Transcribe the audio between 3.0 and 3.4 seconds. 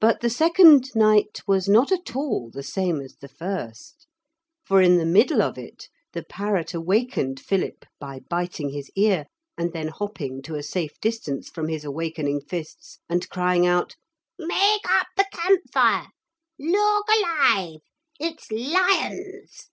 as the